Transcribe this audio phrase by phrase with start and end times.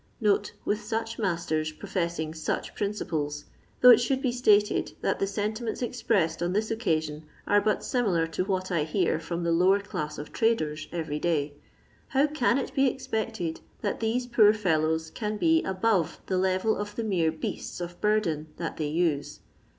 [0.65, 3.45] [With such masters professing such principles—
[3.81, 7.83] though it should be stated that the sentiments expressed on this occa sion are but
[7.83, 11.53] similar to what I hear from the lower class of traders every day—
[12.17, 16.95] how can it be expected that these poor fellows can be above the level of
[16.95, 19.39] the mere beasts of burden that they use.